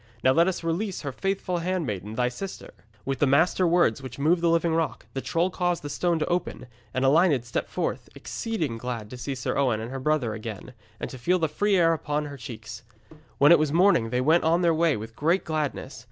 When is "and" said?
6.91-7.05, 9.79-9.91, 10.99-11.07